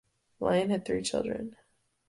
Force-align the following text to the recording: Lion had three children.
Lion 0.39 0.71
had 0.71 0.83
three 0.83 1.03
children. 1.03 1.55